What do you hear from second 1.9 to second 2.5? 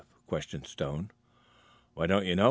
"Why, don't you know?